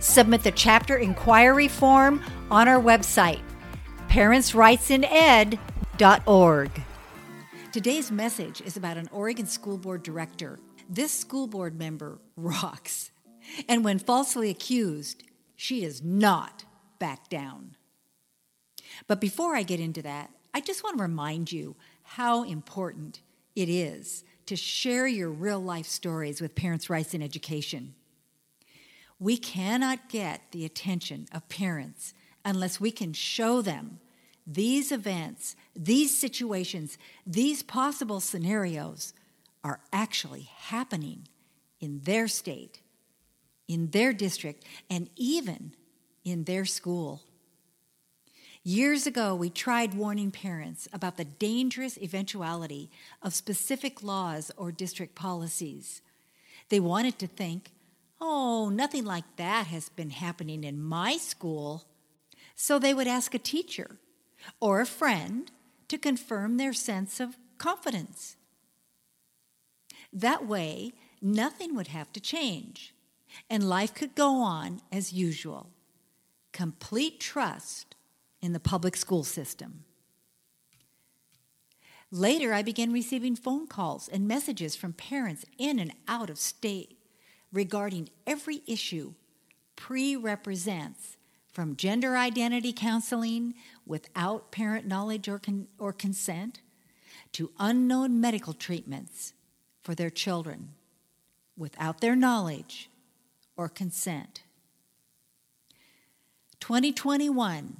[0.00, 3.40] Submit the chapter inquiry form on our website,
[4.08, 6.82] parentsrightsined.org.
[7.72, 10.58] Today's message is about an Oregon school board director.
[10.88, 13.10] This school board member rocks.
[13.68, 15.24] And when falsely accused,
[15.56, 16.64] she does not
[16.98, 17.76] back down.
[19.06, 23.20] But before I get into that, I just want to remind you how important
[23.54, 27.94] it is to share your real life stories with Parents' Rights in Education.
[29.18, 34.00] We cannot get the attention of parents unless we can show them
[34.46, 39.12] these events, these situations, these possible scenarios
[39.62, 41.28] are actually happening
[41.80, 42.80] in their state,
[43.66, 45.74] in their district, and even
[46.24, 47.22] in their school.
[48.62, 52.90] Years ago, we tried warning parents about the dangerous eventuality
[53.22, 56.00] of specific laws or district policies.
[56.68, 57.72] They wanted to think,
[58.20, 61.84] oh, nothing like that has been happening in my school.
[62.54, 63.98] So they would ask a teacher
[64.60, 65.50] or a friend
[65.88, 68.36] to confirm their sense of confidence.
[70.12, 72.94] That way, nothing would have to change,
[73.50, 75.70] and life could go on as usual.
[76.52, 77.94] Complete trust
[78.40, 79.84] in the public school system.
[82.10, 86.97] Later, I began receiving phone calls and messages from parents in and out of state
[87.52, 89.14] regarding every issue
[89.76, 91.16] PRE represents
[91.52, 93.54] from gender identity counseling
[93.86, 96.60] without parent knowledge or, con- or consent
[97.32, 99.32] to unknown medical treatments
[99.82, 100.70] for their children
[101.56, 102.90] without their knowledge
[103.56, 104.42] or consent.
[106.60, 107.78] 2021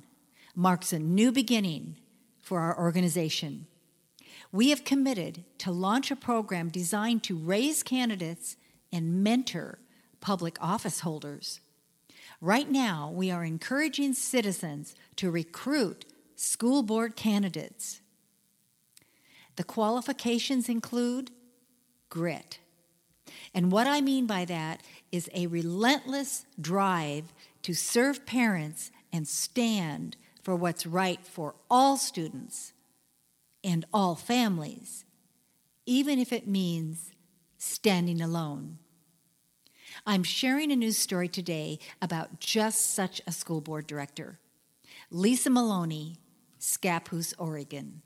[0.54, 1.96] marks a new beginning
[2.40, 3.66] for our organization.
[4.50, 8.56] We have committed to launch a program designed to raise candidates
[8.93, 9.78] and mentor
[10.21, 11.60] public office holders.
[12.41, 16.04] Right now, we are encouraging citizens to recruit
[16.37, 18.00] school board candidates.
[19.56, 21.32] The qualifications include
[22.09, 22.60] grit.
[23.53, 27.32] And what I mean by that is a relentless drive
[27.62, 32.72] to serve parents and stand for what's right for all students
[33.65, 35.04] and all families,
[35.87, 37.12] even if it means
[37.58, 38.78] standing alone.
[40.06, 44.38] I'm sharing a news story today about just such a school board director,
[45.10, 46.16] Lisa Maloney,
[46.60, 48.02] Scappoose, Oregon.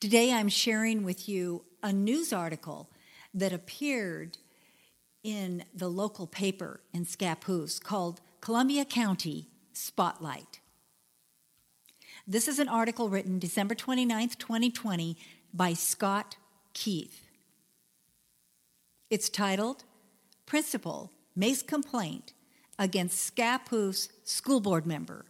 [0.00, 2.90] Today I'm sharing with you a news article
[3.34, 4.38] that appeared
[5.22, 10.60] in the local paper in Scappoose called Columbia County Spotlight.
[12.26, 15.16] This is an article written December 29th, 2020
[15.52, 16.36] by Scott
[16.72, 17.23] Keith.
[19.14, 19.84] It's titled
[20.44, 22.32] Principal Makes Complaint
[22.80, 25.26] Against Scappoose School Board Member.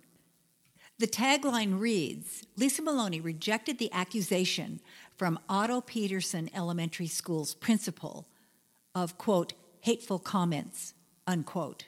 [0.98, 4.80] The tagline reads Lisa Maloney rejected the accusation
[5.18, 8.26] from Otto Peterson Elementary School's principal
[8.94, 9.52] of, quote,
[9.82, 10.94] hateful comments,
[11.26, 11.84] unquote.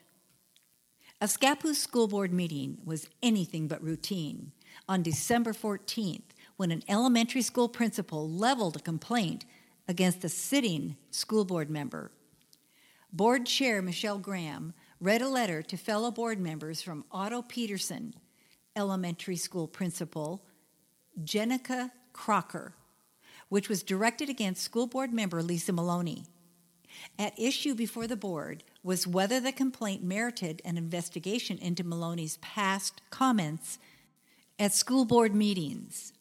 [1.22, 4.52] A Scappoose school board meeting was anything but routine.
[4.87, 6.25] On December 14th,
[6.58, 9.46] when an elementary school principal leveled a complaint
[9.88, 12.10] against a sitting school board member,
[13.12, 18.12] Board Chair Michelle Graham read a letter to fellow board members from Otto Peterson,
[18.74, 20.44] elementary school principal,
[21.22, 22.74] Jenica Crocker,
[23.48, 26.24] which was directed against school board member Lisa Maloney.
[27.18, 33.00] At issue before the board was whether the complaint merited an investigation into Maloney's past
[33.10, 33.78] comments
[34.58, 36.12] at school board meetings.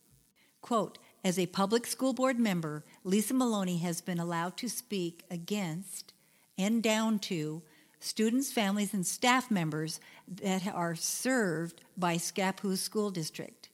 [0.61, 6.13] Quote, as a public school board member, Lisa Maloney has been allowed to speak against
[6.55, 7.63] and down to
[7.99, 13.69] students, families, and staff members that are served by Scappoose School District.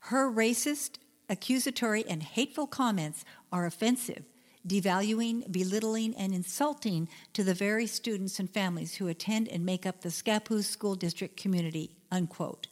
[0.00, 0.96] Her racist,
[1.28, 4.24] accusatory, and hateful comments are offensive,
[4.66, 10.00] devaluing, belittling, and insulting to the very students and families who attend and make up
[10.00, 12.66] the Scappoose School District community, unquote.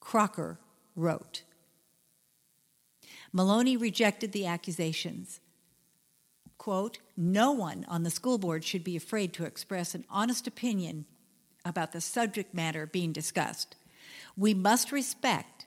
[0.00, 0.58] Crocker
[0.94, 1.44] wrote.
[3.34, 5.40] Maloney rejected the accusations.
[6.56, 11.04] Quote, no one on the school board should be afraid to express an honest opinion
[11.64, 13.74] about the subject matter being discussed.
[14.36, 15.66] We must respect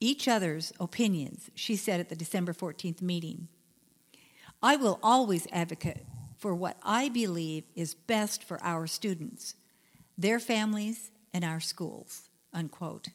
[0.00, 3.46] each other's opinions, she said at the December 14th meeting.
[4.60, 6.04] I will always advocate
[6.36, 9.54] for what I believe is best for our students,
[10.18, 12.28] their families, and our schools.
[12.52, 13.08] Unquote.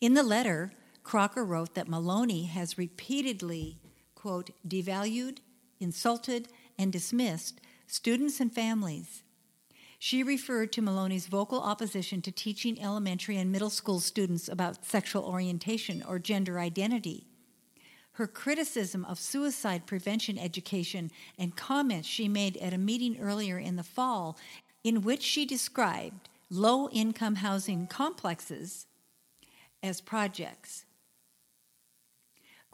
[0.00, 0.72] In the letter,
[1.04, 3.78] Crocker wrote that Maloney has repeatedly,
[4.14, 5.38] quote, devalued,
[5.78, 6.48] insulted,
[6.78, 9.22] and dismissed students and families.
[9.98, 15.24] She referred to Maloney's vocal opposition to teaching elementary and middle school students about sexual
[15.24, 17.26] orientation or gender identity.
[18.12, 23.76] Her criticism of suicide prevention education and comments she made at a meeting earlier in
[23.76, 24.38] the fall,
[24.82, 28.86] in which she described low income housing complexes
[29.82, 30.84] as projects.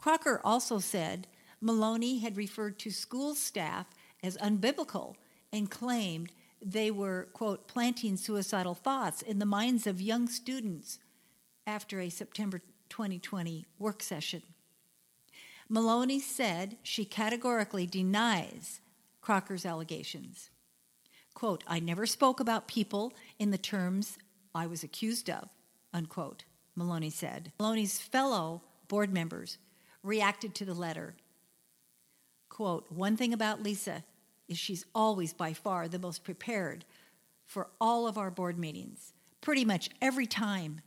[0.01, 1.27] Crocker also said
[1.61, 3.85] Maloney had referred to school staff
[4.23, 5.15] as unbiblical
[5.53, 6.31] and claimed
[6.61, 10.99] they were, quote, planting suicidal thoughts in the minds of young students
[11.67, 14.41] after a September 2020 work session.
[15.69, 18.81] Maloney said she categorically denies
[19.21, 20.49] Crocker's allegations.
[21.33, 24.17] Quote, I never spoke about people in the terms
[24.53, 25.49] I was accused of,
[25.93, 26.43] unquote,
[26.75, 27.53] Maloney said.
[27.59, 29.57] Maloney's fellow board members
[30.03, 31.15] reacted to the letter.
[32.49, 34.03] Quote, one thing about Lisa
[34.47, 36.85] is she's always by far the most prepared
[37.45, 40.81] for all of our board meetings, pretty much every time.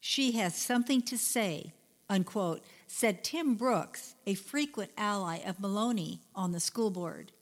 [0.00, 1.72] She has something to say,
[2.08, 7.32] unquote, said Tim Brooks, a frequent ally of Maloney on the school board.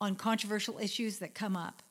[0.00, 1.82] On controversial issues that come up,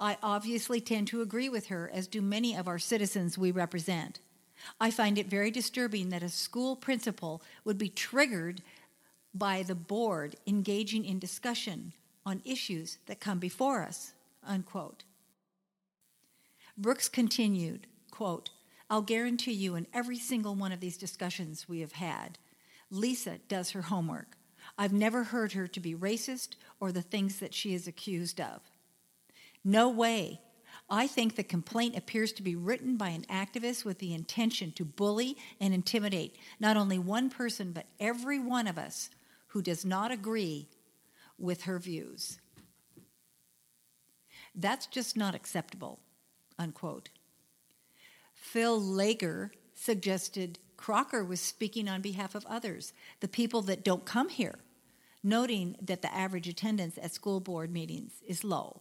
[0.00, 4.20] I obviously tend to agree with her, as do many of our citizens we represent.
[4.80, 8.62] I find it very disturbing that a school principal would be triggered
[9.34, 11.92] by the board engaging in discussion
[12.24, 14.12] on issues that come before us.
[14.44, 15.04] Unquote.
[16.76, 18.50] Brooks continued, quote,
[18.90, 22.38] I'll guarantee you in every single one of these discussions we have had,
[22.90, 24.36] Lisa does her homework.
[24.78, 28.60] I've never heard her to be racist or the things that she is accused of.
[29.64, 30.40] No way.
[30.90, 34.84] I think the complaint appears to be written by an activist with the intention to
[34.84, 39.10] bully and intimidate not only one person, but every one of us
[39.48, 40.68] who does not agree
[41.38, 42.38] with her views.
[44.54, 46.00] That's just not acceptable,
[46.58, 47.10] unquote.
[48.34, 54.28] Phil Lager suggested Crocker was speaking on behalf of others, the people that don't come
[54.28, 54.60] here,
[55.22, 58.80] noting that the average attendance at school board meetings is low.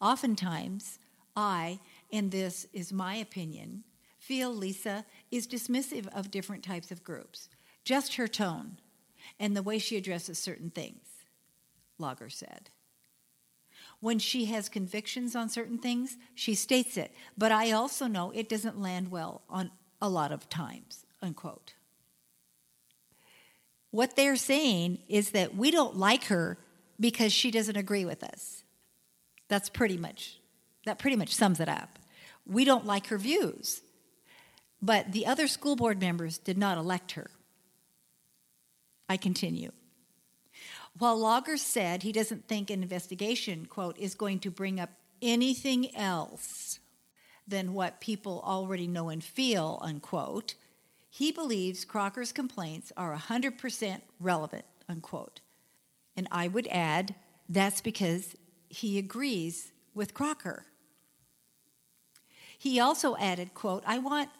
[0.00, 0.98] Oftentimes,
[1.34, 1.80] I,
[2.12, 3.84] and this is my opinion,
[4.18, 7.48] feel Lisa is dismissive of different types of groups,
[7.84, 8.78] just her tone
[9.38, 11.06] and the way she addresses certain things,
[11.98, 12.70] Lager said.
[14.00, 18.48] When she has convictions on certain things, she states it, but I also know it
[18.48, 21.74] doesn't land well on a lot of times, unquote.
[23.90, 26.58] What they're saying is that we don't like her
[27.00, 28.62] because she doesn't agree with us.
[29.48, 30.38] That's pretty much,
[30.84, 31.98] that pretty much sums it up.
[32.46, 33.82] We don't like her views,
[34.80, 37.30] but the other school board members did not elect her.
[39.08, 39.72] I continue.
[40.98, 44.90] While Lager said he doesn't think an investigation, quote, is going to bring up
[45.22, 46.80] anything else
[47.46, 50.54] than what people already know and feel, unquote,
[51.08, 55.40] he believes Crocker's complaints are 100% relevant, unquote.
[56.16, 57.14] And I would add
[57.48, 58.34] that's because
[58.68, 60.64] he agrees with Crocker.
[62.58, 64.30] He also added, quote, I want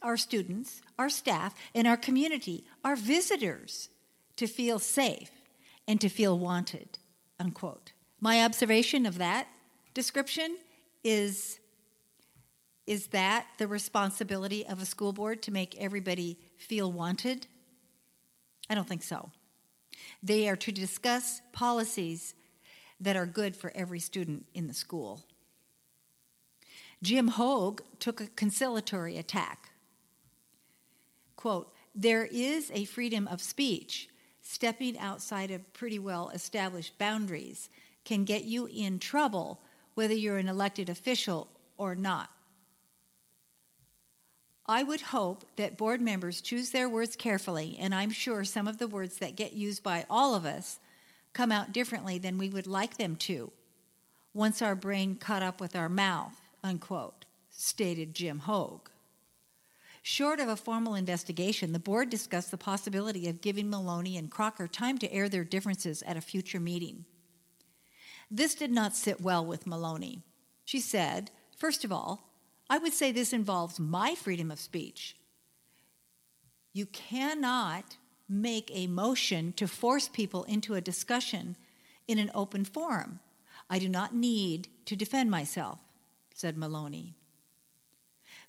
[0.00, 3.88] our students, our staff, and our community, our visitors,
[4.36, 5.30] to feel safe
[5.86, 6.98] and to feel wanted,
[7.38, 7.92] unquote.
[8.20, 9.48] My observation of that
[9.92, 10.56] description
[11.02, 11.60] is
[12.86, 17.46] is that the responsibility of a school board to make everybody feel wanted?
[18.68, 19.30] I don't think so.
[20.22, 22.34] They are to discuss policies
[23.00, 25.24] that are good for every student in the school.
[27.02, 29.70] Jim Hogue took a conciliatory attack.
[31.36, 34.08] Quote, there is a freedom of speech.
[34.40, 37.70] Stepping outside of pretty well established boundaries
[38.04, 39.60] can get you in trouble,
[39.94, 41.48] whether you're an elected official
[41.78, 42.30] or not.
[44.66, 48.78] I would hope that board members choose their words carefully, and I'm sure some of
[48.78, 50.78] the words that get used by all of us
[51.34, 53.52] come out differently than we would like them to
[54.32, 58.88] once our brain caught up with our mouth, unquote, stated Jim Hogue.
[60.02, 64.66] Short of a formal investigation, the board discussed the possibility of giving Maloney and Crocker
[64.66, 67.04] time to air their differences at a future meeting.
[68.30, 70.22] This did not sit well with Maloney.
[70.64, 72.28] She said, First of all,
[72.68, 75.16] I would say this involves my freedom of speech.
[76.72, 77.96] You cannot
[78.28, 81.56] make a motion to force people into a discussion
[82.06, 83.20] in an open forum.
[83.68, 85.80] I do not need to defend myself,
[86.34, 87.14] said Maloney.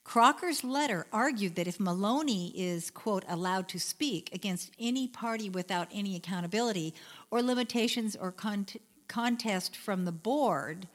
[0.03, 5.87] Crocker's letter argued that if Maloney is, quote, allowed to speak against any party without
[5.91, 6.93] any accountability
[7.31, 8.67] or limitations or con-
[9.07, 10.87] contest from the board,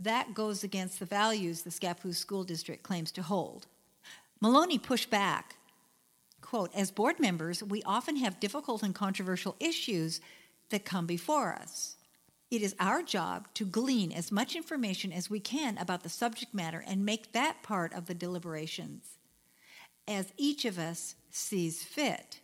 [0.00, 3.66] that goes against the values the Scappoose School District claims to hold.
[4.40, 5.56] Maloney pushed back.
[6.40, 10.20] Quote, as board members, we often have difficult and controversial issues
[10.70, 11.96] that come before us.
[12.50, 16.54] It is our job to glean as much information as we can about the subject
[16.54, 19.18] matter and make that part of the deliberations
[20.08, 22.40] as each of us sees fit.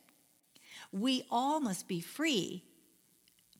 [0.90, 2.64] We all must be free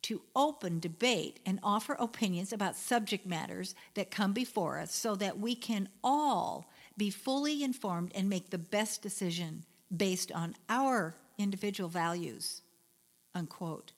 [0.02, 5.38] to open debate and offer opinions about subject matters that come before us so that
[5.38, 11.88] we can all be fully informed and make the best decision based on our individual
[11.88, 12.62] values.
[13.34, 13.92] Unquote.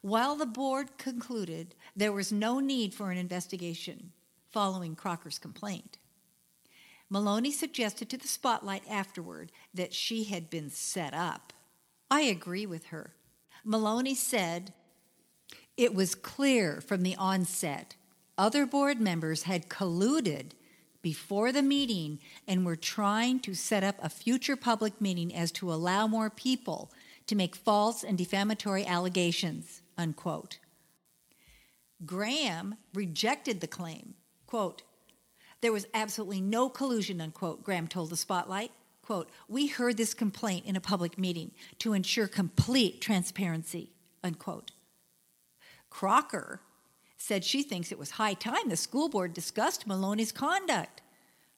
[0.00, 4.12] While the board concluded there was no need for an investigation
[4.50, 5.98] following Crocker's complaint,
[7.08, 11.52] Maloney suggested to the spotlight afterward that she had been set up.
[12.10, 13.14] I agree with her.
[13.64, 14.72] Maloney said
[15.76, 17.96] it was clear from the onset
[18.36, 20.52] other board members had colluded
[21.04, 22.18] before the meeting
[22.48, 26.90] and we're trying to set up a future public meeting as to allow more people
[27.26, 30.58] to make false and defamatory allegations, unquote.
[32.04, 34.14] Graham rejected the claim,
[34.46, 34.82] quote,
[35.60, 38.70] there was absolutely no collusion, unquote, Graham told the Spotlight.
[39.02, 43.90] Quote, we heard this complaint in a public meeting to ensure complete transparency,
[44.22, 44.72] unquote.
[45.88, 46.60] Crocker
[47.24, 51.00] said she thinks it was high time the school board discussed Maloney's conduct.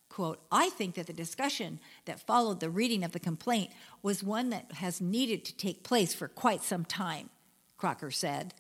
[0.08, 3.70] Quote, I think that the discussion that followed the reading of the complaint
[4.00, 7.30] was one that has needed to take place for quite some time,
[7.76, 8.54] Crocker said.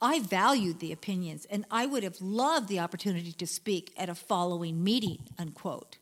[0.00, 4.14] I valued the opinions and I would have loved the opportunity to speak at a
[4.14, 5.98] following meeting, unquote.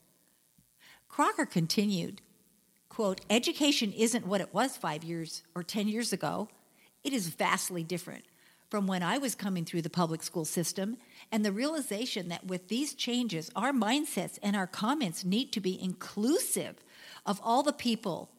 [1.08, 2.20] Crocker continued,
[2.90, 6.48] quote, education isn't what it was five years or 10 years ago.
[7.02, 8.24] It is vastly different
[8.72, 10.96] from when I was coming through the public school system,
[11.30, 15.78] and the realization that with these changes, our mindsets and our comments need to be
[15.78, 16.76] inclusive
[17.26, 18.30] of all the people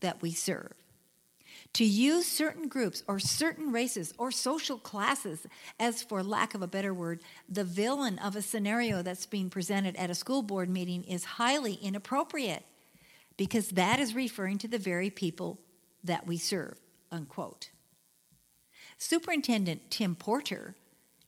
[0.00, 0.72] that we serve.
[1.74, 5.46] To use certain groups or certain races or social classes
[5.78, 9.94] as, for lack of a better word, the villain of a scenario that's being presented
[9.96, 12.64] at a school board meeting is highly inappropriate
[13.36, 15.60] because that is referring to the very people
[16.02, 16.80] that we serve.
[17.10, 17.71] Unquote.
[19.02, 20.76] Superintendent Tim Porter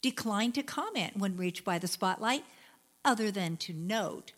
[0.01, 2.45] declined to comment when reached by the spotlight,
[3.05, 4.31] other than to note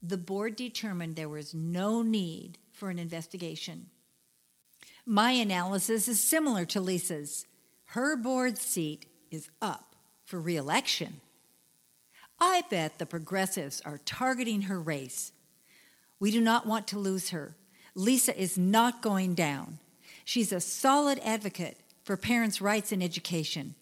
[0.00, 3.86] the board determined there was no need for an investigation.
[5.04, 7.46] My analysis is similar to Lisa's.
[7.86, 11.20] Her board seat is up for reelection.
[12.38, 15.32] I bet the progressives are targeting her race.
[16.20, 17.56] We do not want to lose her.
[17.96, 19.80] Lisa is not going down.
[20.24, 23.74] She's a solid advocate for parents' rights in education.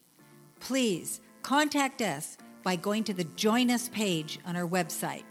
[0.60, 5.24] Please contact us by going to the Join Us page on our website.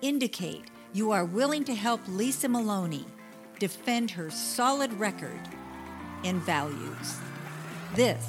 [0.00, 3.04] Indicate you are willing to help Lisa Maloney
[3.58, 5.40] defend her solid record
[6.24, 7.18] and values.
[7.94, 8.26] This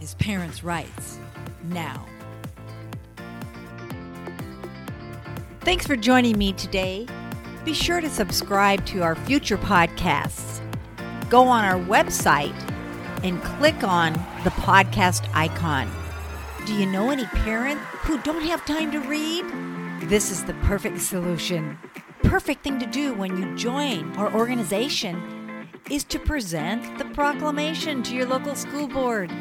[0.00, 1.18] is Parents' Rights
[1.64, 2.04] Now.
[5.60, 7.06] Thanks for joining me today.
[7.64, 10.60] Be sure to subscribe to our future podcasts.
[11.28, 12.54] Go on our website
[13.22, 14.12] and click on
[14.44, 15.90] the podcast icon.
[16.66, 19.44] Do you know any parents who don't have time to read?
[20.08, 21.78] This is the perfect solution.
[22.22, 28.14] Perfect thing to do when you join our organization is to present the proclamation to
[28.14, 29.32] your local school board.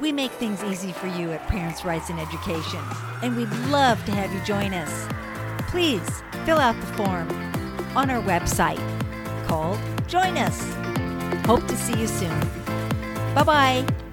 [0.00, 2.80] We make things easy for you at Parents' Rights in Education,
[3.22, 5.08] and we'd love to have you join us.
[5.70, 7.30] Please fill out the form
[7.96, 8.78] on our website
[9.46, 10.74] called Join us.
[11.46, 12.65] Hope to see you soon.
[13.36, 14.05] 拜拜。